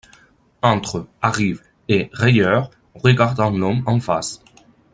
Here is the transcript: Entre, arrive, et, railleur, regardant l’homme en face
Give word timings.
Entre, 0.63 1.05
arrive, 1.21 1.61
et, 1.87 2.09
railleur, 2.11 2.71
regardant 2.95 3.51
l’homme 3.51 3.83
en 3.85 3.99
face 3.99 4.41